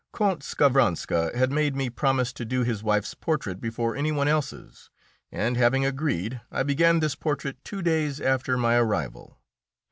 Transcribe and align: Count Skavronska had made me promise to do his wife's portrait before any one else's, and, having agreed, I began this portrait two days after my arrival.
Count 0.17 0.41
Skavronska 0.41 1.31
had 1.35 1.51
made 1.51 1.75
me 1.75 1.87
promise 1.87 2.33
to 2.33 2.43
do 2.43 2.63
his 2.63 2.81
wife's 2.81 3.13
portrait 3.13 3.61
before 3.61 3.95
any 3.95 4.11
one 4.11 4.27
else's, 4.27 4.89
and, 5.31 5.55
having 5.57 5.85
agreed, 5.85 6.41
I 6.51 6.63
began 6.63 7.01
this 7.01 7.13
portrait 7.13 7.63
two 7.63 7.83
days 7.83 8.19
after 8.19 8.57
my 8.57 8.77
arrival. 8.77 9.37